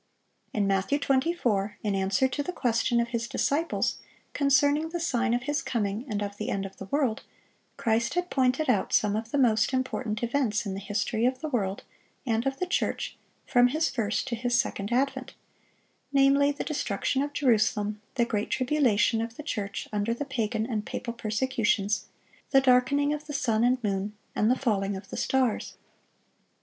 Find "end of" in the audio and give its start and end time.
6.49-6.77